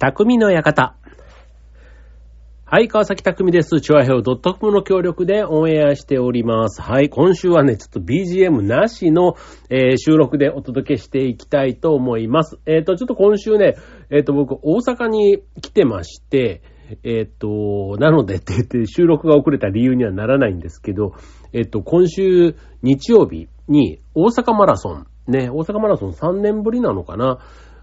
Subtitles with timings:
[0.00, 0.94] 匠の館。
[2.64, 3.80] はい、川崎匠です。
[3.80, 6.80] チュアヘオ .com の協力でオンエアしております。
[6.80, 9.34] はい、今週はね、ちょっと BGM なしの、
[9.70, 12.58] えー収録でお届けしていきたいと思います。
[12.64, 13.74] えっ、と、ちょっと今週ね、
[14.10, 16.62] えっ、と、僕、大阪に来てまして、
[17.02, 21.14] えっ、と、なのでって言って収録が遅れた理由にはならないんですけど、
[21.52, 27.38] えっ、と、今週日曜日に大阪マラソン、ね、大阪マラソン3年ぶりなのかな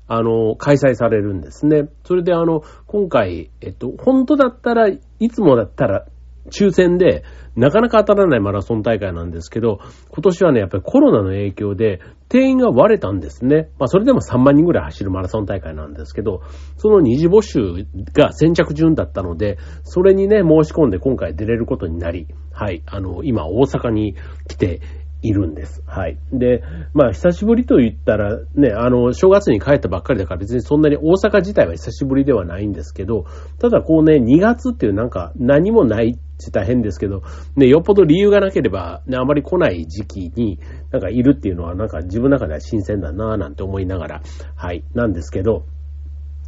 [0.08, 1.90] あの、開催されるんですね。
[2.04, 6.06] それであの、今回、えっと、本当だったら、いつもだったら、
[6.52, 7.24] 抽選で、
[7.56, 9.80] なかなか当たらないマラソン大会なんですけど、
[10.10, 13.70] 今年はね、やっぱりコロナの影響で、定員が割れたんですね。
[13.80, 16.42] まあ、それでも3万人ぐらい走るマラソン大会なんですけど、
[16.78, 24.16] その二次募集が先着順だったので、それにね、申し込んで今回出れることになり、はい、あの、今大阪に
[24.48, 24.82] 来て、
[25.28, 25.84] いるんです。
[25.86, 26.18] はい。
[26.32, 33.26] で、まあ、久しぶりと言ったら、ね、あの、正月に帰ったばっかりだから別にそんなに大阪自体は久しぶりではないんですけど、
[33.60, 37.24] ただこうね、2月っていうなんか何もないって言ったら変ですけど、
[37.56, 40.60] ね、よっぽど理由がなければ、ね、あまり来ない時期に
[40.92, 44.22] なんかいるっていうのはなんか自分の中では新鮮だなぁなんて思いながら、
[44.56, 45.66] はい、なんですけど、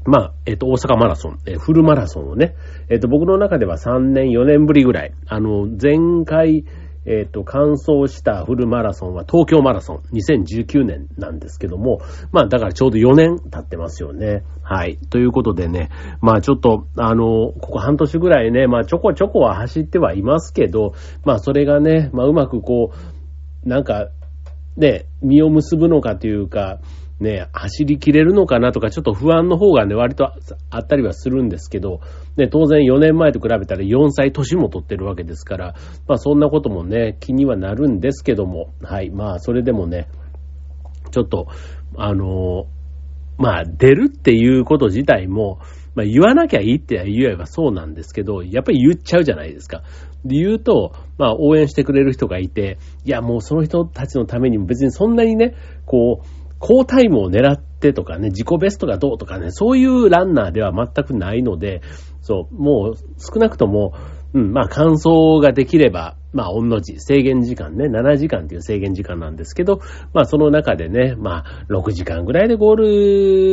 [0.08, 2.56] まあ、えっ、と、大阪マラソン、えフルマラソンをね、
[2.90, 6.64] えっ、と、僕の中では3年、4年ぶりぐらい、あの、前回、
[7.08, 12.02] えっ、と、完走したフルマラソンは東京マラソン、2019年なんですけども、
[12.34, 14.44] まあ、だからちょうど4年経ってますよね。
[14.62, 14.98] はい。
[15.10, 15.90] ということでね、
[16.22, 22.92] まあ、ちょっと、あの、ここ半年ぐらいね、まあ、ちょこちょこは走ってはいますけど、まあ、それがね、まあ、うまくこ
[23.66, 24.10] う、なんか、
[24.76, 26.80] ね、実を結ぶのかというか、
[27.20, 30.32] ね、走り切れるのかなとか、ちょっと不安の方がね、割と
[30.70, 32.02] あったりはするんですけど、
[32.38, 35.76] ね、当然4年前と比べたら4歳年も取ってるわけですから、
[36.08, 40.08] まあそんなこともね、気にはなるんですけども、はい、まあそれでもね、
[41.12, 41.48] ちょっと、
[41.96, 42.68] あの
[43.38, 45.60] まあ出るっていうこと自体も、
[45.96, 49.82] まあ言わなきゃいいって言えばそうなんですけど、やっぱり言っちゃうじゃないですか。
[50.24, 55.56] で言うと、まあ応援してくれる人がいて、いやもうその人たちのためにも別にそんなにね、
[55.86, 61.82] こう、高タイムを狙ってとかね、自己ベストがどうとかね、そういうランナーでは全くないので、
[62.22, 63.94] そう、もう少なくとも、
[64.34, 69.80] うん、まあ完走ができれば、まあ、御の字、制限時間ね、7時間っていう制限時間なんですけど、
[70.14, 72.76] まあ、その中でね、まあ、6時間ぐらいでゴー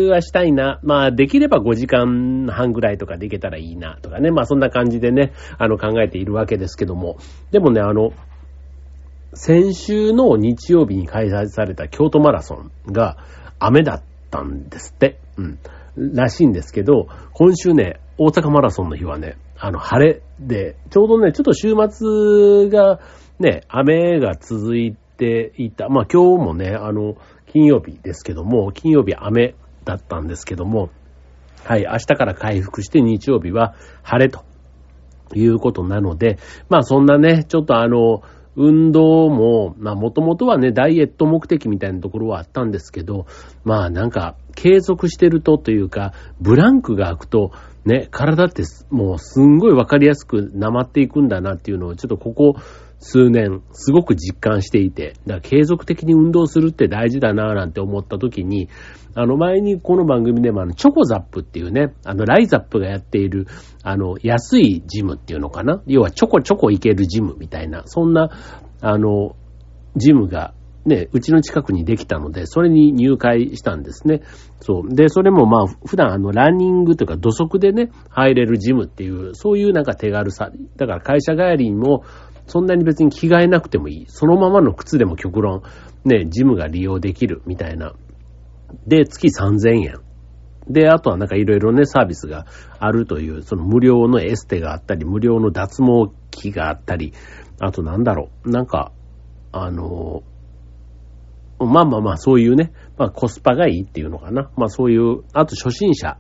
[0.07, 0.81] ルはしたいな。
[0.83, 4.31] まあ、できれば5時間半ぐらいとかでいけたらいいな、とかね。
[4.31, 7.17] まあ、そんな感じでね、あの、考えているわけですけども。
[7.53, 8.13] でもね、あの、
[9.35, 13.17] 先週の日曜日に開催された京都マラソンが
[13.59, 15.21] 雨だったんですって。
[15.37, 15.59] うん。
[15.97, 23.01] らしいんですけど、今週ね、大阪マラソンの日はね、あの、晴れで、ちょうどね、ちょっと週末が
[23.39, 25.89] ね、雨が続いていた。
[25.89, 27.17] まあ今日もね、あの、
[27.47, 30.91] 金曜日ですけども、金曜日雨だったんですけども、
[31.65, 34.45] はい、明日から回復して日曜日は晴れと
[35.35, 38.23] いうことなので、まあそんなね、ちょっとあの、
[38.57, 43.27] 運動も、まあもともとはね、ダイエット目的みたいなところはあったんですけど、
[43.65, 47.53] まあなんか、継続してるとというか、ブランクが空くと、
[47.85, 52.57] ね、体ってもうすんごいわかりやすくなまっていくんだなっていうのをちょっとここ
[53.07, 58.71] 数年すごく実感していて、だから継続的に運動するって大事だなぁなんて思った時に、
[59.15, 63.47] あの前にこの番組でもあのチョコザップっていうね、あのライザップがやっている
[63.83, 65.83] あの安いジムっていうのかな？
[65.87, 68.31] 要はちょこちょこ行けるジムみたいな、そんな
[68.81, 69.37] あの
[69.97, 70.55] ジムが
[70.87, 74.21] ね、うちの近くにできたので、それに入会したんですね。
[74.61, 74.95] そう。
[74.95, 80.51] で、それもまあ、普段あの、ランニングというか土足でね、入れるジムっていう、そういうなんか手軽さ。
[80.77, 82.05] だから会社帰りにも、
[82.47, 84.05] そんなに別に着替えなくてもいい。
[84.09, 85.63] そのままの靴でも極論、
[86.05, 87.95] ね、ジムが利用できるみたいな。
[88.87, 90.01] で、月3000円。
[90.69, 92.47] で、あとはなんかいろいろね、サービスが
[92.79, 97.13] あるという、その無料のエステがあったり、無料の脱毛器があったり、
[97.61, 98.93] あとなんだろう、なんか、
[99.53, 100.23] あの、
[101.59, 104.51] まあまあまあ、そういうね、まあコスパがいいっていうのかな。
[104.57, 106.19] まあそういう、あと初心者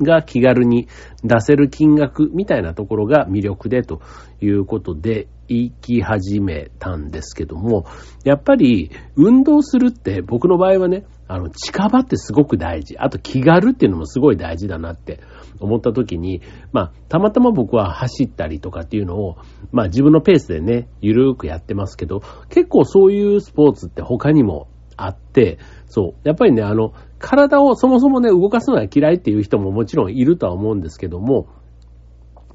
[0.00, 0.88] が気軽に
[1.22, 4.00] 出せる金額みたいなところが魅力でと
[4.40, 7.84] いうことで行き始めたんですけども、
[8.24, 12.96] やっぱり運動するって僕の場合はね、あの近場ってすごく大事。
[12.98, 15.20] あと気軽っていうのもすごい大事だなって
[15.58, 16.40] 思った時に、
[16.72, 19.36] まあたまたま僕は走ったりとかっていうのを、
[19.72, 24.68] まあ自分のペースでね、ゆるーくやってますけど、結構そういうスポーツって他にも
[25.04, 26.28] あって、そう。
[26.28, 31.48] やっぱりね、あの、体をそもそもね、動かすのが嫌いっていう人ももちろんいるとは思うんですけども、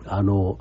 [0.05, 0.57] あの、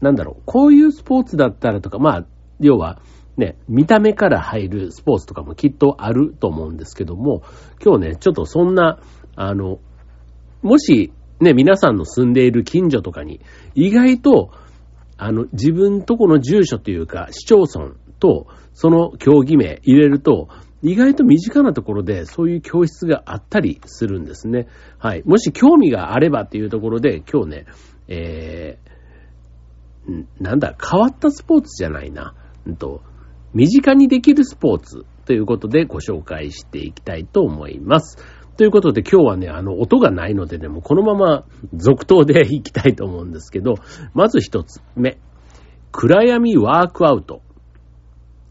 [0.00, 2.26] なんだろう、こういうスポーツだったらとか、まあ、
[2.60, 3.00] 要は、
[3.36, 7.42] ね、見た目から入るスポーツとかもきっとあると思うんですけども、
[7.84, 9.00] 今日ね、ちょっとそんな、
[9.34, 9.78] あの、
[10.62, 13.40] もし、ね、皆さんの住んでいる近所とかに、
[13.74, 14.50] 意外と、
[15.16, 20.48] あの、自分とこの住所というか、市町村と、その競技名入れると、
[20.82, 24.68] 意外と身近なところでそういう教室があったりするんですね。
[24.98, 25.22] はい。
[25.24, 27.66] もし興味があればっていうところで、今日ね、
[28.08, 32.34] えー、なんだ、変わったスポーツじゃないな。
[32.66, 33.02] うんと、
[33.54, 38.18] 身近にできるスポーツということでご紹介していきたいと思います。
[38.56, 43.76] ということで今日はね、あの、音がないのでね、もうこのまま続投でいきたいと思うんですけど、
[44.12, 45.18] まず一つ目。
[45.92, 47.40] 暗闇ワークアウト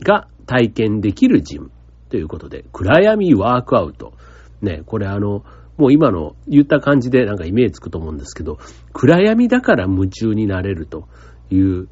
[0.01, 1.71] が体験できるジム
[2.09, 4.13] ということで、暗闇ワークアウト。
[4.61, 5.43] ね、これあの、
[5.77, 8.59] もう今の言った感じでなんかイメージつくと思うんですけど、
[8.93, 11.07] 暗闇だから夢中になれると
[11.49, 11.87] いう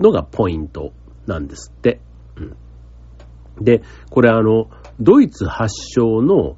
[0.00, 0.92] のがポイント
[1.26, 2.00] なんですって。
[2.36, 4.68] うん、で、これあの、
[5.00, 6.56] ドイツ発祥の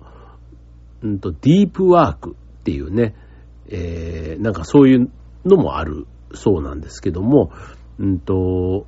[1.03, 3.15] うんと、ディープワークっていうね、
[3.69, 5.11] えー、なんかそういう
[5.45, 7.53] のもあるそうなんですけども、
[7.99, 8.87] うんと、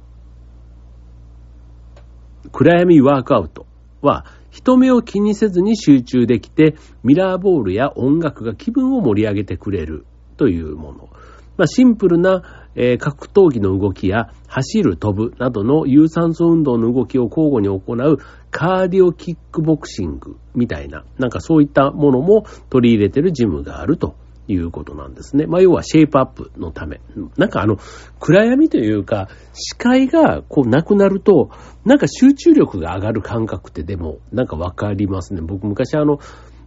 [2.51, 3.67] 暗闇ワークアウト
[4.01, 10.05] は、人目を気にせずに集中できて、ミラーボールや音楽が気分を盛り上げてくれる
[10.37, 11.09] というもの。
[11.57, 12.43] まあ、シンプルな、
[12.75, 18.19] えー、格闘技の動きや走る、飛ぶなどの有酸素運動の動きを交互に行う
[18.51, 24.17] カーディオキックボクシングみたいな、なんかそういったものも取り入れてるジムがあると
[24.49, 25.47] いうことなんですね。
[25.47, 27.01] まあ、要はシェイプアップのため。
[27.37, 27.77] なんかあの、
[28.19, 31.51] 暗闇というか、視界がこうなくなると、
[31.85, 35.41] なんか集中力が上がる感覚ってでも、なんかわかりますね。
[35.43, 36.19] 僕昔あの、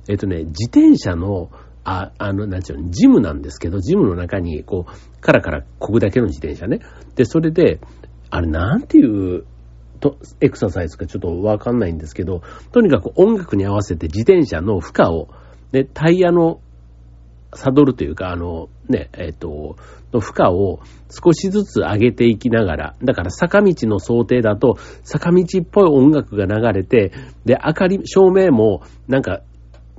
[0.07, 1.49] えっとね、自転車の、
[1.83, 6.79] あ、あの、なんちゅうの、ジムなんですけど、ジムの中に、こう、カラカラこぐだけの自転車ね。
[7.15, 7.79] で、それで、
[8.31, 9.45] あれ、なんていう
[9.99, 15.27] と、エクササイズかちょっとわかんないんですけど、とにかく音楽に合わせて自転車の負荷を、
[15.71, 16.59] ね、タイヤの
[17.55, 19.75] サドルというか、あの、ね、えっ、ー、と、
[20.13, 20.79] の負荷を
[21.09, 27.11] 少しずつ上げていきながら、だから坂道の想定だと、坂道っぽい音楽が流れて、
[27.45, 29.41] で、明かり、照明も、なんか、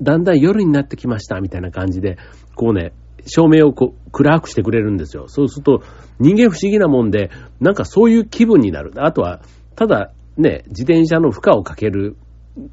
[0.00, 2.18] だんだん夜になってきました、みたいな感じで、
[2.54, 2.92] こうね、
[3.26, 5.24] 照明をこう暗くしてくれるんですよ。
[5.28, 5.82] そうすると、
[6.20, 7.30] 人間不思議なもんで、
[7.60, 8.92] なんかそういう気分になる。
[8.96, 9.40] あとは、
[9.74, 12.16] ただね、自転車の負荷をかける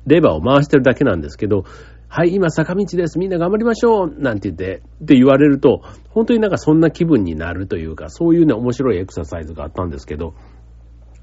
[0.06, 1.66] レバーを回してるだけなんですけど、
[2.16, 3.18] はい、今坂道です。
[3.18, 10.36] みんな頑張りましょうなんて言って、って言われると、本当になんかそんな気分になるというか、そういうね、面白いエクササイズがあったんですけど、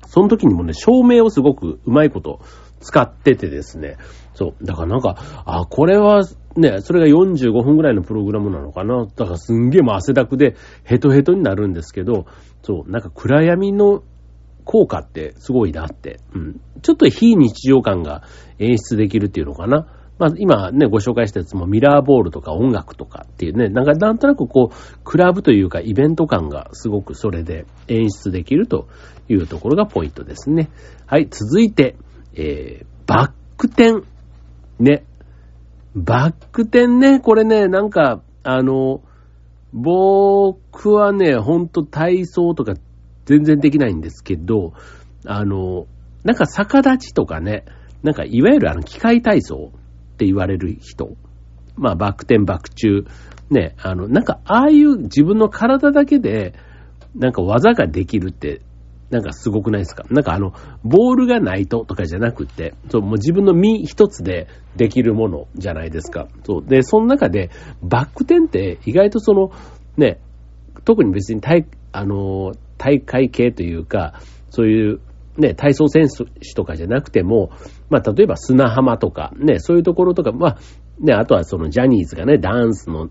[0.09, 2.41] その時にもね、照明をすごくうまいこと
[2.81, 3.99] 使っててですね、
[4.35, 5.15] そう、だからなんか、
[5.47, 6.25] あ、これは
[6.57, 9.07] ね、それが45分ぐらいのプログラムなのかな。
[9.07, 12.27] だからすんげえもう汗だくでヘトヘトになるんですけど、
[12.65, 14.03] そう、なんか暗闇の
[14.65, 16.61] 効果ってすごいなって、うん。
[16.83, 18.25] ちょっと非日常感が
[18.59, 19.87] 演出できるっていうのかな。
[20.21, 28.87] まあ今ね、ご紹介したやつもミラーボールとか音楽とかっていうね、なんかなんとなくこう、クラブというかイベント感がすごくそれで演出できると
[29.31, 30.69] いうところがポイントですね。
[31.07, 31.97] はい、続いて、
[32.35, 34.07] えー、バック転。
[34.79, 35.05] ね。
[35.97, 39.01] バック転ね、これね、なんか、あの、
[39.73, 42.75] 僕はね、ほんと体操とか
[43.25, 44.75] 全然できないんですけど、
[45.25, 45.87] あの、
[46.25, 47.65] なんか逆立ちとかね、
[48.03, 49.73] なんかいわゆるあの機械体操
[50.21, 51.17] って言われる人、
[51.77, 53.07] まあバク転バク中、
[53.49, 56.53] ね、あの、なんかああいう自分の体だけで、
[57.17, 58.61] なんか技ができるって、
[59.09, 60.05] なんかすごくないですか？
[60.11, 60.53] なんかあの、
[60.85, 64.47] ボールがないととかじゃなくて、そう、もう自分の身一つで
[64.77, 66.29] できるものじゃないですか？
[66.45, 66.65] そう。
[66.69, 67.49] で、その中で、
[67.83, 69.53] バック転って意外とその、
[69.97, 70.21] ね、
[70.85, 75.01] 特に別に体、あの、大会系というか、そういう
[75.39, 77.51] ね、体操選手とかじゃなくても、
[77.89, 80.59] まあ、例えば砂浜とか、ね、そういうところとか、まあ、
[81.01, 83.09] ね、あとはそのジャニーズがね、ダンスの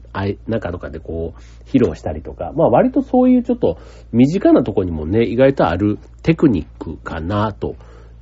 [0.48, 3.80] 中とかでこう、披露したりとか、まあ割とそういうちょっと
[4.12, 7.76] 身近なところにもね、意外とあるテクニックかなと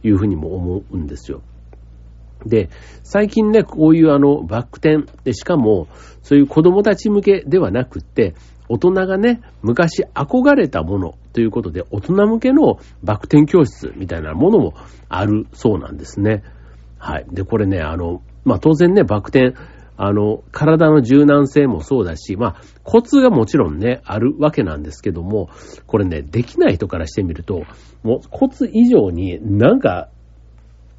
[0.03, 1.41] いうふうにも思うんですよ。
[2.45, 2.69] で、
[3.03, 5.87] 最近ね、こういうあの、バック転で、しかも、
[6.21, 8.35] そういう子供たち向けではなくって、
[8.69, 14.73] 大人がね、昔憧れたものということで、大人向けのバク転教室みたいなものも
[15.09, 16.43] あるそうなんですね。
[16.97, 17.25] はい。
[17.31, 19.55] で、これね、あの、まあ、当然ね、バク転、
[19.97, 25.49] あの、体の柔軟性もそうだし、まあ、コツがもちろんね、あるわけなんですけども、
[25.85, 27.63] これね、できない人からしてみると、
[28.03, 30.09] もうコツ以上になんか、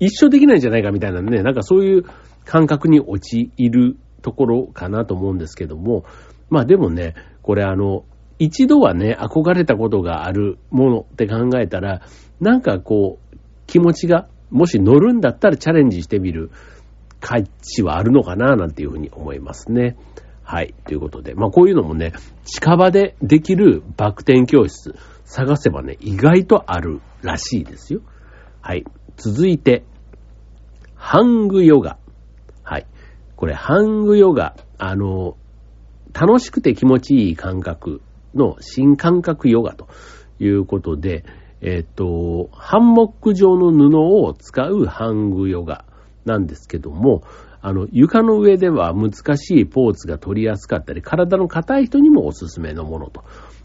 [0.00, 2.04] 一生できないんじゃないかみたいなね、なんかそういう
[2.44, 3.96] 感覚に陥る
[4.28, 6.04] ところかなと思うんですけども、
[6.50, 8.04] まあでもね、これあの、
[8.38, 12.02] 一度はね、憧れたことがあるものって考えたら、
[12.40, 16.50] なんかこう、気持ちが、もし乗るんだったらチャレンジしてみる
[17.20, 19.96] 価値はあるのかな、なんていうふうに思いますね。
[20.44, 20.74] はい。
[20.86, 22.12] ということで、まあこういうのもね、
[22.44, 24.94] 近場でできるバク転教室
[25.24, 28.00] 探せばね、意外とあるらしいですよ。
[28.60, 28.84] はい。
[29.16, 29.84] 続いて、
[30.94, 31.98] ハングヨガ。
[33.38, 34.56] これ、ハングヨガ。
[34.78, 35.36] あの、
[36.12, 38.02] 楽しくて気持ちいい感覚
[38.34, 39.86] の新感覚ヨガと
[40.40, 41.24] いうことで、
[41.60, 45.84] えっ、と、ハンモック状の布を使うハングヨガ
[46.24, 47.22] なんですけども、
[47.60, 53.22] あの、床の上では難しいポーズが取りやすかったり、体の硬い人にもおすすめのものと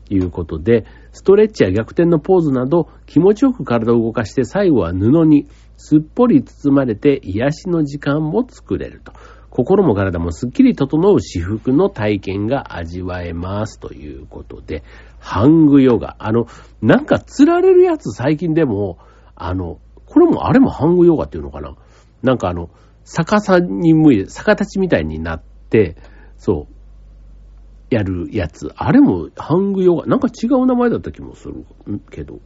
[0.08, 9.13] いうことで、ストレッチや逆転のポーズなど気持ちよく体を動かして最後は布にすっぽり包まれて癒しの時間も作れると。
[9.55, 14.83] 心も体もすっきり整う至福の体験が味わえますということで、
[15.19, 16.15] ハングヨガ。
[16.17, 16.48] あの、
[16.81, 18.98] なんか釣られるやつ最近でも、
[19.36, 21.75] あの、これもあれもハングヨガっていうのかな？
[22.24, 22.72] なんかあの、
[23.03, 25.98] 逆さに向いて、逆立ちみたいになって、
[26.38, 26.67] そ
[27.91, 28.72] う、やるやつ。
[28.75, 31.63] あれもハングヨガ、なんか違う名前だった気もする
[32.10, 32.39] けど、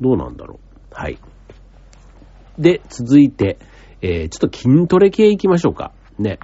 [0.00, 0.58] どうなんだろ
[0.90, 0.94] う？
[0.94, 1.20] はい。
[2.58, 3.60] で、続いて、
[4.02, 5.92] えー、ちょっと筋トレ系行きましょうか。
[6.20, 6.38] ね。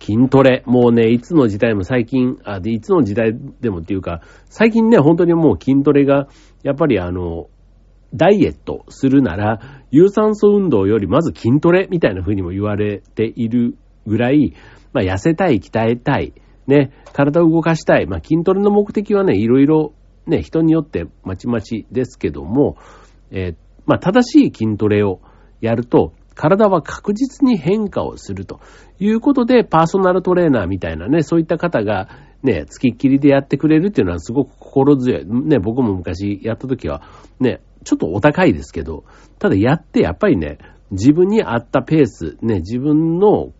[0.00, 0.64] 筋トレ。
[0.66, 6.28] もうね、いつの時代も最近、あ、で、いつの時代でもっていうか、最近ね、本当にもう筋トレが、
[6.62, 7.48] やっぱりあの、
[8.14, 9.60] ダイエットするなら、
[9.90, 14.54] 有酸素運動よりまず筋トレみたいな風にも言われているぐらい、
[14.92, 16.34] まあ、痩せたい、鍛えたい、
[16.66, 18.06] ね、体を動かしたい。
[18.06, 19.94] まあ、筋トレの目的はね、いろいろ、
[20.26, 22.76] ね、人によってまちまちですけども、
[23.30, 25.20] えー、まあ、正しい筋トレを
[25.60, 28.60] やると、体は確実に変化をすると
[28.98, 32.08] いうことで、パーソナルトレーナーみたいなね、そういった方が
[32.42, 35.24] ね、付きっきりでやってくれるっていうのはすごく心強い。
[35.26, 37.02] ね、僕も昔やった時は、
[37.40, 39.04] ね、ちょっとお高いですけど、
[39.38, 40.58] ただやってやっぱりね、
[40.90, 43.52] 自分に合ったペース、ね、自分の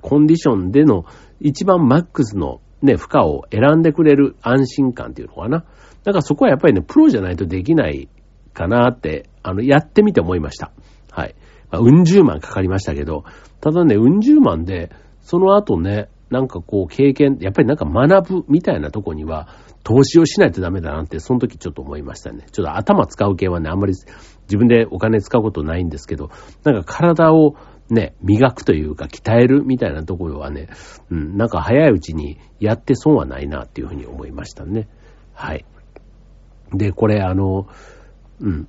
[0.00, 1.04] コンディションでの
[1.40, 5.64] 一番マックスのね、負荷を選んでくれる安心感っていうのかな。
[6.04, 8.08] だからそこはやっぱりね、プロじゃないとできない
[8.54, 10.72] かなって、あの、やってみて思いました。
[11.10, 11.34] はい。
[11.70, 13.24] まあ、うん十万かかりましたけど、
[13.60, 19.48] ただね、うん十万で、その後ね、なんかこう経験、やっぱりなんか学ぶみたいなとこには、
[19.82, 22.46] 投資をしないとダメだなって、その時ちょっと思いましたね。
[22.52, 23.94] ちょっと頭使う系はね、あんまり
[24.42, 26.30] 自分でお金使うことないんですけど、
[26.64, 27.56] なんか体を
[27.88, 30.68] ね、磨くというか鍛えるみたいなところはね、
[31.10, 34.88] うん、なんか早いうちにやって損はないなっていうふうに思いましたね。
[35.34, 35.64] はい。
[36.72, 37.66] で、これあの、
[38.40, 38.68] うん、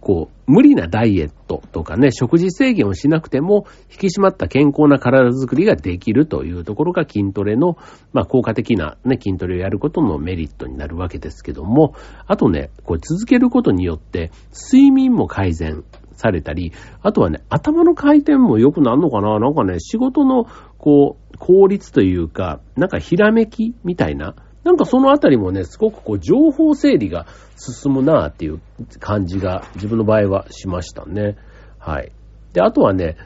[0.00, 7.76] こう、無理なダイエットとかね、食事制限をしなくても、引き締まった健康な体づくりができるというところが筋トレの、
[8.12, 11.94] まあ、効果的なね、筋トレをやることのメリットになるわけですけども、
[12.26, 19.38] あとね、こう続けることによって、睡眠も改善されたり、あとはね、頭の回転も良くなるのかな？
[19.38, 20.44] なんかね、仕事の、
[20.76, 24.34] こう、効率というか、なんかひらめきみたいな、
[24.68, 28.60] なんかそのあたりもね、すごくこう、情報整理が進むなっていう
[29.00, 31.38] 感じが自分の場合はしましたね。
[31.78, 32.12] はい。
[32.52, 33.16] で、あとはね、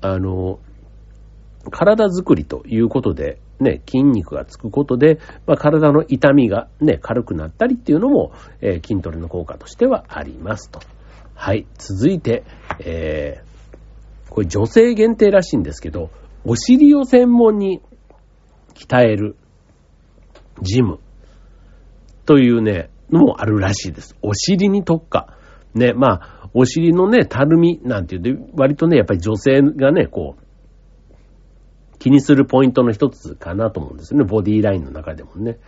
[0.00, 0.60] あの、
[1.70, 10.80] 体づくりということで、ね、筋肉がつくことで、まあ、体の痛みがね、軽くなったりっていうのも、えー、筋トレの効果としてはありますと。
[11.34, 11.66] はい。
[11.76, 12.44] 続いて、
[12.78, 16.08] えー、これ女性限定らしいんですけど、
[16.46, 17.82] お尻を専門に
[18.74, 19.36] 鍛える
[20.60, 20.98] ジム
[22.26, 24.16] というね、のもあるらしいです。
[24.22, 25.36] お尻に特化。
[25.74, 30.42] ね、まあ、お尻のね、たるみなんていうと、割とね、やっぱり女性がね、こう、
[31.98, 34.24] 気にするポイントの一つかなと思うんですよね。
[34.24, 35.58] ボディラインの中でもね。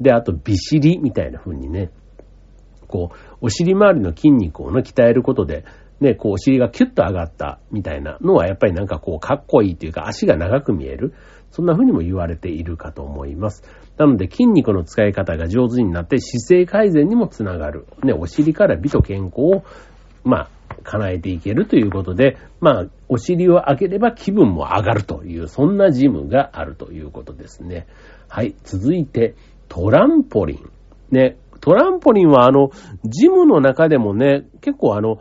[0.00, 1.90] で、あと、美尻みたいな風にね、
[2.86, 5.64] こう、お尻周りの筋肉をね、鍛えることで、
[6.00, 11.12] ね、こう、お尻がキュッと上がったみたいなのは、やっぱりなんかこう、かっこいいというか、足が長く見える。
[11.50, 13.62] そんな風にも言われているかと思います。
[13.98, 17.86] なので筋肉の使い方が上手になって姿勢改善にもつながる。
[18.02, 19.64] ね、お尻から美と健康を、
[20.24, 20.50] まあ、
[20.84, 27.86] 叶えていけるということで、まあ、お尻を上げれば気分も上がるという、そんなジムがあるということですね。
[28.28, 28.54] はい。
[28.64, 29.34] 続いて、
[29.68, 30.70] トランポリン。
[31.10, 32.70] ね、トランポリンはあの、
[33.04, 35.18] ジムの中でもね、結構あの、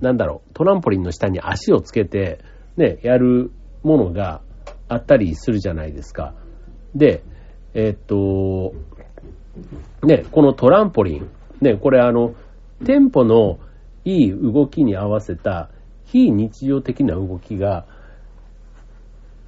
[0.00, 2.40] なんだろう、トランポリンの下に足をつけて、
[2.76, 3.50] ね、やる
[3.82, 4.40] ものが
[4.94, 6.34] あったりするじゃないですか。
[6.94, 7.22] で、
[7.74, 8.74] えっと、
[10.02, 12.34] ね、このトランポリン、ね、これあの、
[12.84, 13.58] テンポの
[14.04, 15.70] いい動きに合わせた
[16.04, 17.86] 非日常的な動きが、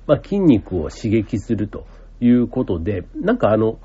[0.07, 1.87] まあ、筋肉を刺激すると
[2.21, 3.79] いうことで、なんかあの、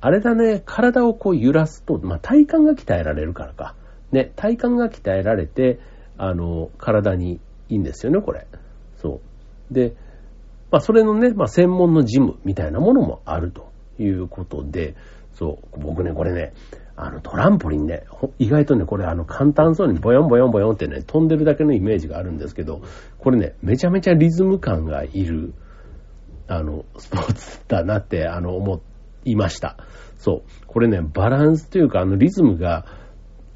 [0.00, 3.74] あれだね、体をこう揺らすと、まあ、体幹が鍛えられるからか。
[4.12, 5.80] ね、体幹が鍛えられて、
[6.16, 8.46] あの、体にいいんですよね、これ。
[8.96, 9.20] そ
[9.70, 9.74] う。
[9.74, 9.94] で、
[10.70, 14.94] まあ、それのね、まあ、専門のジムみたいなものもあるということで、
[15.32, 16.52] そう、僕ね、これね、
[16.96, 18.04] あの、トランポリンね、
[18.38, 22.82] 意外とね、これあの、簡単そうにボヨンボヨンボヨンってね、飛んでるだけのイメージがあるんですけど、
[23.18, 25.54] これね、めちゃめちゃリズム感がいる、
[26.48, 28.82] あの、スポーツだなって、あの、思
[29.24, 29.76] いました。
[30.16, 30.66] そう。
[30.66, 32.84] これね、バランスというか、あの、リズムが、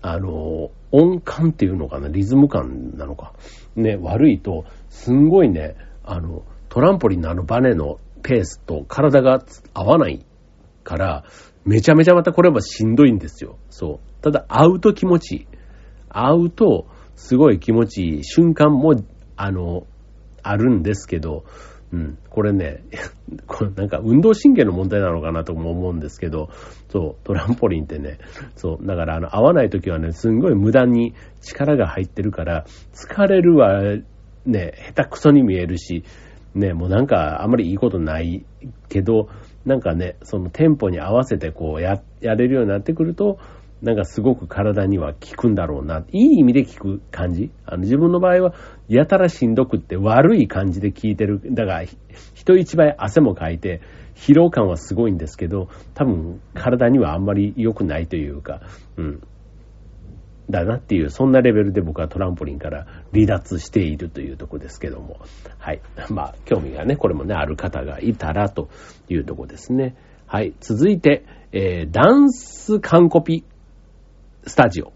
[0.02, 3.32] あの、音感っていうのかな、リズム感なのか。
[3.74, 10.24] ね、悪いと、すんごいね、あの、トランポリンのあのバネのペースと体が合わない
[10.84, 11.24] から、
[11.66, 13.58] めちゃめちゃまたこれはしんどいんですよ。
[13.68, 14.22] そう。
[14.22, 15.46] ただ、会うと気持ちいい。
[16.08, 18.94] 会うと、すごい気持ちいい瞬間も、
[19.36, 19.86] あの、
[20.42, 21.44] あるんですけど、
[21.92, 22.84] うん、これね、
[23.46, 26.48] これなんか運動神経の問題なのかなとも思うんですけど、
[26.88, 28.16] そう、トランポリンってね、
[28.56, 31.12] そう、だからあの、合わない時はね、すんごい無駄に
[31.42, 32.64] 力が入ってるから、
[32.94, 33.82] 疲れるは
[34.46, 36.02] ね、下手くそに見えるし、
[36.54, 38.44] ね、もうなんかあんまりいいことない
[38.88, 39.28] けど、
[39.64, 43.38] なんかね、そのテンポに合わせてこうや、やれるようになってくると、
[43.82, 46.04] なんかすごく体には効くんだろうな。
[46.12, 47.50] いい意味で効く感じ。
[47.66, 48.54] あの自分の場合は、
[48.88, 51.40] やたらしんどくって悪い感じで効いてる。
[51.52, 51.84] だから、
[52.34, 53.80] 人一倍汗もかいて、
[54.14, 58.60] 疲労感はすごいんですけど、多分体にはあんまり良くないというか、
[58.96, 59.22] うん。
[60.50, 65.20] だなっていう、そんなレベルで僕はトランポリンから離脱しているというとこですけども。
[65.58, 65.80] はい。
[66.10, 68.68] まあ、興味がね、これもね、ある方がいたらと
[69.08, 69.96] いうとこですね。
[70.26, 70.54] はい。
[70.60, 73.44] 続いて、えー、ダンス完コピ
[74.44, 74.92] スタジオ。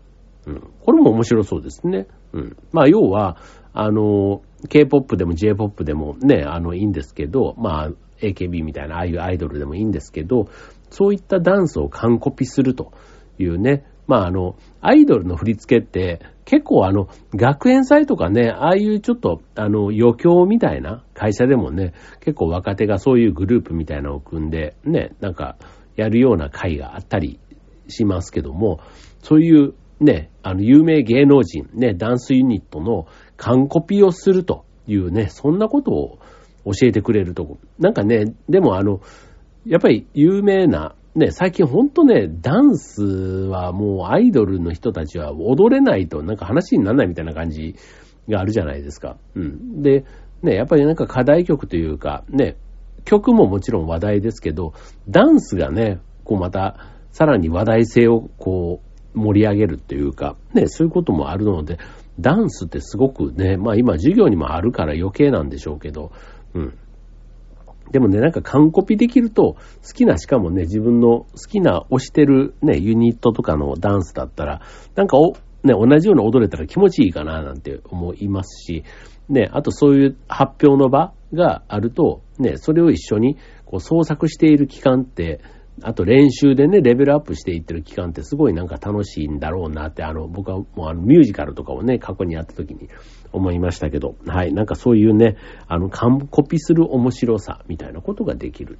[0.46, 0.62] うん。
[0.84, 2.06] これも面白そうですね。
[2.32, 2.56] うん。
[2.72, 3.36] まあ、要は、
[3.72, 10.48] あの、K-POP でも J-POP でもね、あの、いいんですけど、まあ、AKB みたいな、ああいうアイドルでもいいんですけど、
[10.90, 12.92] そういったダンスを完コピすると
[13.38, 25.56] いうね、まああの、アイドルの振り付けって結構あの、学園祭とかね、ああいうちょっとあの、余興みたいな会社でもね、結構若手がそういうグループみたいなのを組んで、ね、なんか
[25.96, 27.40] やるような会があったり
[27.88, 28.80] しますけども、
[29.22, 36.18] そういうね、あの、有名芸能人、ね、ダンスユニットの完コピーをするというね、そんなことを
[36.64, 37.58] 教えてくれるとこ。
[37.78, 39.00] なんかね、でもあの、
[39.64, 47.74] やっぱり有名なね、最近ほんとね、ダンスはもうアイドルの人たちは踊れないとなんか話にならないみたいな感じ
[48.28, 49.16] があるじゃないですか。
[49.34, 49.82] うん。
[49.82, 50.04] で、
[50.42, 52.56] ね、やっぱりなんか課題曲というか、ね、
[53.06, 54.74] 曲ももちろん話題ですけど、
[55.08, 56.76] ダンスがね、こうまた、
[57.12, 58.82] さらに話題性をこ
[59.14, 61.78] う盛り上げるっていうか、ね、そういうこともあるので、
[62.20, 66.12] ダンスってすごくね、まあ今授業にもあるから余計なんでしょうけど、
[66.52, 66.78] うん。
[67.90, 74.60] でもね、なんか完コピできると、好きな、しかもね、自分の好きな推してるね、ユニットとかのダンスだったら、
[74.94, 78.84] なんかお、ね、同じように踊れたら気持ちいいかななんて思いますし、
[79.28, 85.40] ね、あとそういう発表の場があると、ね、それを一緒にこう創作している期間って、
[85.82, 92.88] あと練習でね、レベルアップしていってる期間ってすごいなんか楽しいんだろうなって、あの、僕はもうあのミュージカルとかをね、過去にやった時に
[93.32, 95.36] 思いましたけど、はい、なんかそういうね、
[95.68, 98.78] あの、コピーする面白さみたいなことができる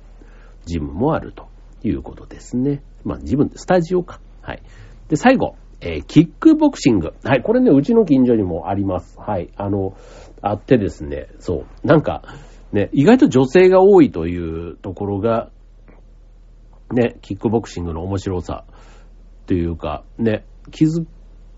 [0.64, 1.48] ジムもあると
[1.85, 2.82] いうことですね。
[3.04, 4.20] まあ、自分、スタジオか。
[4.40, 4.62] はい。
[5.09, 7.12] で、最後、えー、キックボクシング。
[7.22, 9.18] はい、これね、うちの近所にもあります。
[9.20, 9.94] はい、あの、
[10.40, 12.22] あってですね、そう、なんか、
[12.72, 15.50] ね、意外と女性が多いというところが、
[16.92, 18.64] ね、キックボクシングの面白さ
[19.46, 21.05] というか、ね、気づ、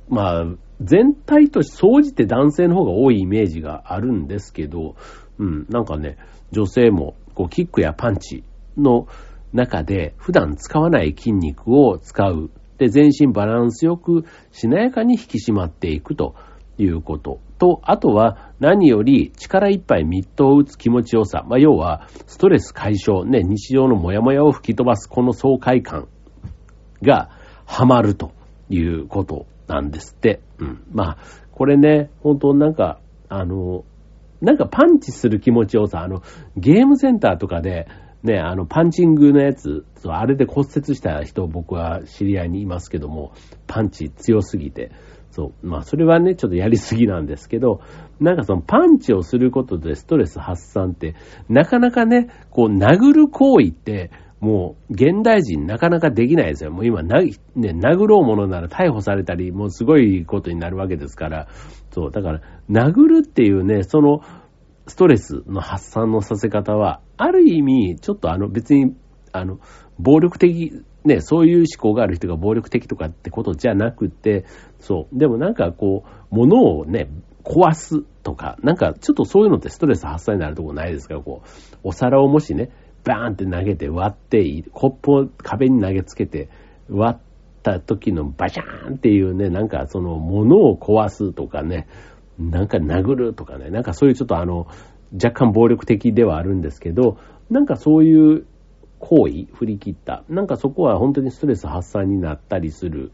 [0.08, 0.44] まあ、
[0.80, 4.96] 全体として総じて男性の方が多いイメージがあるんですけど、
[5.38, 6.16] うん、なんかね、
[6.52, 8.44] 女性も、こう、キックやパンチ
[8.76, 9.06] の
[9.52, 12.50] 中で、普段使わない筋肉を使う。
[12.78, 16.34] で、全身バランスよく、しなやかに引き締まっていくと
[16.78, 17.40] いうこと。
[17.58, 21.44] と、あとは何より力いっぱいミットを打つ気持ちよさ。
[21.46, 26.08] まあ、要は、ストレス解消、ね、日常のモヤモヤを吹き飛ばすこの爽快感
[27.02, 27.30] が
[27.66, 28.32] ハマると
[28.70, 30.40] いうことなんですって。
[30.58, 30.82] うん。
[30.92, 31.18] まあ、
[31.52, 33.84] これね、本当なんか、あの、
[34.40, 36.22] なんかパンチする気持ちよさ、あの、
[36.56, 37.88] ゲームセンターとかで、
[38.22, 43.32] ね、あの、パンチングのやつ、あれで骨折した人僕は知り合いにいますけども、
[43.66, 44.90] パンチ強すぎて、
[45.38, 45.66] そう。
[45.66, 47.80] まあ、それはね、ちょっとやりすぎなんですけど、
[48.18, 51.14] なんかそのパンチをすることでストレス発散って、
[51.48, 56.72] なかなかね、こう、殴る行為って、もう、現代人なかなかできないですよ。
[56.72, 61.46] もう今、な、ね、殴ろうものなら逮捕されたり、もうすごいことになるわけですから、
[61.92, 64.22] そう、だから、殴るっていうね、その、
[64.88, 68.96] ストレスの発散のさせ方は、ある意味、ちょっとあの、別に、
[69.30, 69.60] あの、
[70.00, 74.44] 暴力的ね、そういう思考がある人が暴力的とかってことじゃなくて、
[74.78, 75.18] そう。
[75.18, 77.08] でもなんかこう、物をね、
[77.42, 81.18] 壊すとか、なんかちょっとそういうのってストレス発散になるとこないですか？
[81.18, 81.48] こう、
[81.82, 82.70] お皿をもしね、
[83.04, 86.50] バーンって投げて割って、コップを壁に投げつけて
[86.90, 87.22] 割っ
[87.62, 91.88] た時のバシャーンっていうね、なんかその物を壊すとかね、
[92.38, 94.66] なんか殴るとかね、なんかそういうちょっとあの、
[95.14, 97.16] 若干暴力的ではあるんですけど、
[97.48, 98.46] なんかそういう
[98.98, 100.24] 行為、振り切った。
[100.28, 103.12] なんかそこは本当にストレス発散になったりする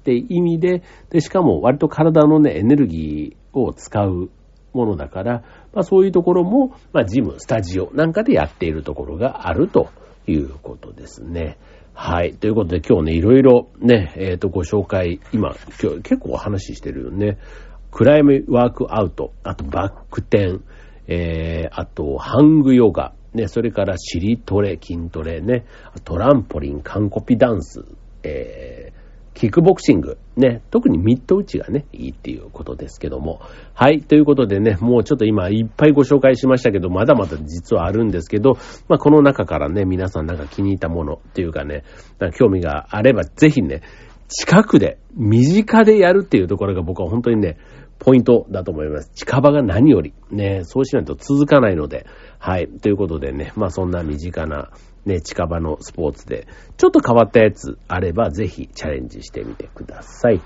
[0.00, 4.30] って意味で、で、しかも割と体のね、エネルギーを使う
[4.72, 9.90] ものだから、まあそういうところも、まあジム、スタジオなんかでやっているところがあると
[10.26, 11.58] いうことですね。
[11.98, 12.34] はい。
[12.34, 17.38] ということで今日ね、いろいろね、えっ、ー、と、ご紹介、今、今日結構お話ししてるよね。
[17.90, 20.58] クライムワークアウト、あとバック転、
[21.08, 25.66] えー、あと、ハングヨガ、ね、それからシリトレ、筋トレね、
[26.04, 27.84] トランポリン、カンコピダンス、
[28.22, 33.40] えー、キックボクシング、ね、特にミッド打ちがね、いいっていうことですけども。
[33.74, 38.54] はい、ということでね、もうちょっと今いっぱいご紹介しましたけど、まだまだ実はあるんですけど、
[38.88, 41.84] まあこの中からね、皆さんなんか気に入ったものっていうかね、
[42.18, 43.82] か興味があればぜひね、
[44.28, 47.58] 近くで、身近でやるっていうところが僕は本当にね、
[47.98, 49.10] ポイントだと思います。
[49.14, 50.12] 近場が何より。
[50.30, 52.06] ね、そうしないと続かないので。
[52.38, 52.68] はい。
[52.68, 54.70] ということでね、まあそんな身近な、
[55.04, 60.40] ね、近場のスポーツで、ちょっと変わったやつあれば、ぜひチャレンジしてみてください。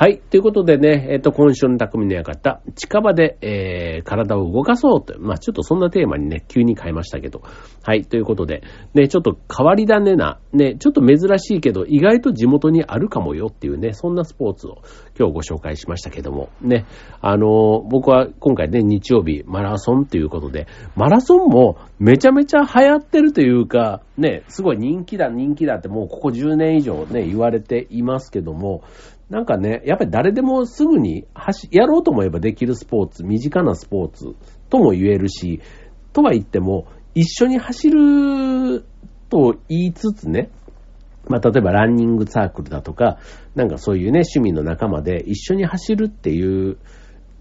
[0.00, 0.20] はい。
[0.20, 5.18] ということでね、えっ、ー、と、今週の匠の館、近場で、えー、体を動かそうと。
[5.18, 7.42] まあ、ちょっとそんなテーマにね、急に変えましたけど。
[7.82, 8.04] はい。
[8.04, 8.62] ということで、
[8.94, 14.82] ね、ちょっと変わり種な、ね、ちょっと珍しいけど、意外と地元にあるかもよっていうね、そんなスポーツを
[15.18, 16.86] 今日ご紹介しましたけども、ね、
[17.20, 17.48] あのー、
[17.90, 28.82] 僕は今回ね、日曜日、マラソンということで、マラソンもめちゃめちゃ流行ってるというか、ね、すごい人気だ、人気だってもうここ10年以上ね、言われていますけども、
[29.30, 34.34] なんかね、やっぱり誰でもすぐに走、やろうと思えばできるスポーツ、身近なスポーツ
[34.70, 35.60] とも言えるし、
[36.12, 38.84] とは言っても、一緒に走る
[39.28, 40.50] と言いつつね、
[41.28, 43.18] まあ、例えばランニングサークルだとか、
[43.54, 46.78] なんかそういうね、趣味の仲間で一緒に走るっていう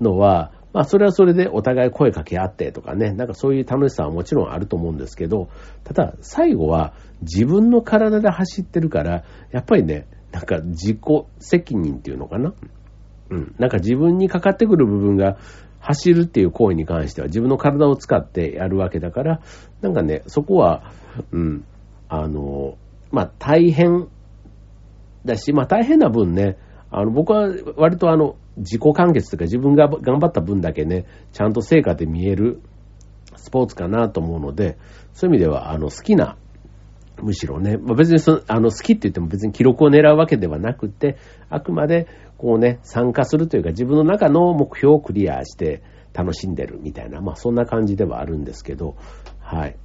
[0.01, 5.49] のは、まあ、それはそれでお互い声かけ合ってとかね、なんかそういう楽しさはもちろんあると思うんですけど、
[5.85, 10.99] ただ、最後は自分の体で走ってるから、やっぱりね、なんか自己
[11.39, 12.53] 責任っていうのかな？
[13.29, 13.55] うん。
[13.57, 15.37] なんか自分にかかってくる部分が
[15.79, 19.41] 走るっていう行為に関しては自分の体を使ってやるわけだから、
[19.81, 20.91] なんかね、そこは、
[21.31, 21.65] うん、
[22.09, 22.77] あの、
[23.11, 24.07] まあ大変
[25.23, 26.57] だし、まあ大変な分ね、
[26.89, 32.61] あの僕は割とあの自己完結というか自分が頑張った分だけね、ちゃんと成果で見える
[33.35, 34.77] スポーツかなと思うので、
[35.13, 36.37] そういう意味ではあの好きな
[37.21, 41.17] むしろね、まあ、別にそあの好きって言っても別に記録を狙うわけではなくて、
[41.49, 45.81] あくまでこうね、参加するというか自分の中の目標をクリアして
[46.13, 48.95] 楽しんでるみたいな、まあそんな感じではあるんですけど、
[49.39, 49.75] はい。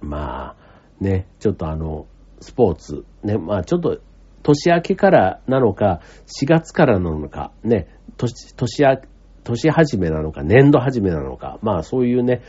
[0.00, 0.56] まあ、
[1.00, 2.06] ね、ちょっとあの、
[2.40, 4.00] スポーツ、ね、まあちょっと
[4.42, 9.00] 年明けからなのか、4月からなのか、ね、年、年明
[9.44, 12.42] 年始めなのか、年度始めなのか、まあそういうね、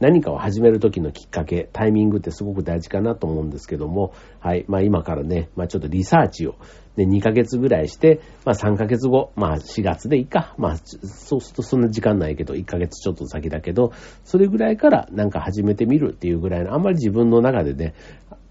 [0.00, 4.64] 何かを始める時のきっかけ、タイミングってすごく大事かなと思うんですけども、はい。
[4.66, 6.56] まあ今からね、まあちょっとリサーチを、
[6.96, 10.54] ね、2ヶ月ぐらいして、まあ3ヶ月後、まあ4月でいいか。
[10.56, 13.92] まあそうするとそんな時間ないけど、1ヶ月ちょっと先だけど、
[14.24, 17.94] それぐらいからなんか始めてみるっていうぐらいの、あんまり自分の中でね、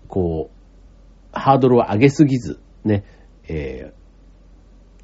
[0.07, 0.59] こう、
[1.31, 3.03] ハードルを上げすぎず、ね、
[3.47, 3.98] えー、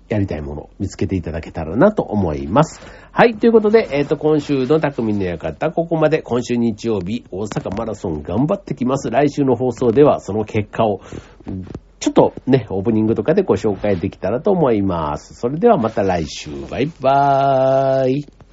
[0.08, 2.80] やりたいものを見つけていただけたらなと思います。
[3.12, 3.36] はい。
[3.36, 9.10] ということで、えっ、ー、と、今週の匠の館、ここまで今週日曜日、大阪マラソン頑張ってきます。
[9.10, 11.02] 来週の放送ではその結果を、
[12.00, 15.34] ちょっとね、オープニングとかでご紹介できたらと思います。
[15.34, 16.52] それではまた来週。
[16.70, 18.45] バイバーイ。